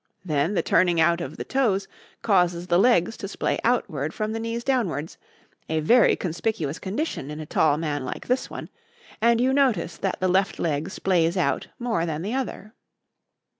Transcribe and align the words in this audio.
Then 0.25 0.55
the 0.55 0.63
turning 0.63 0.99
out 0.99 1.21
of 1.21 1.37
the 1.37 1.43
toes 1.43 1.87
causes 2.23 2.65
the 2.65 2.79
legs 2.79 3.15
to 3.17 3.27
splay 3.27 3.59
outward 3.63 4.15
from 4.15 4.31
the 4.31 4.39
knees 4.39 4.63
downwards 4.63 5.19
a 5.69 5.79
very 5.79 6.15
conspicuous 6.15 6.79
condition 6.79 7.29
in 7.29 7.39
a 7.39 7.45
tall 7.45 7.77
man 7.77 8.03
like 8.03 8.25
this 8.25 8.49
one 8.49 8.69
and 9.21 9.39
you 9.39 9.53
notice 9.53 9.97
that 9.97 10.19
the 10.19 10.27
left 10.27 10.57
leg 10.57 10.89
splays 10.89 11.37
out 11.37 11.67
more 11.77 12.07
than 12.07 12.23
the 12.23 12.33
other. 12.33 12.73